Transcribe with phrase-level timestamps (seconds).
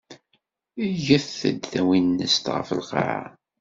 [1.05, 3.23] Get-d tawinest ɣef lqaɛa.